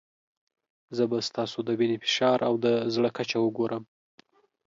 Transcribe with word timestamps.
زه 0.97 1.03
به 1.11 1.17
ستاسو 1.29 1.57
د 1.67 1.69
وینې 1.79 1.97
فشار 2.03 2.39
او 2.47 2.53
د 2.63 2.67
زړه 2.93 3.09
کچه 3.17 3.37
وګورم. 3.41 3.83